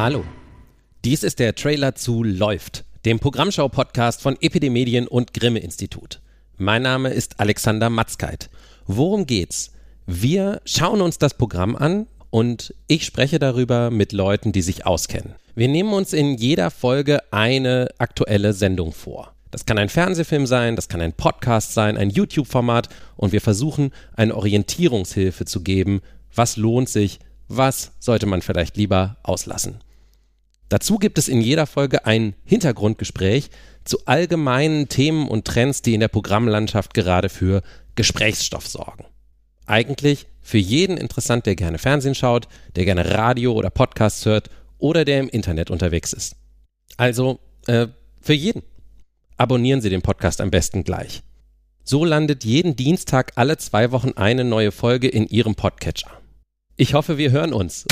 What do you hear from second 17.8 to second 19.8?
aktuelle Sendung vor. Das kann